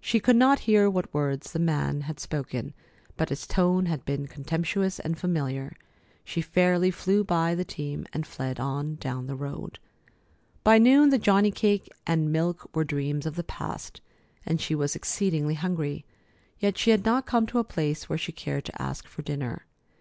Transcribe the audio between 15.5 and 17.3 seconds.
hungry, yet she had not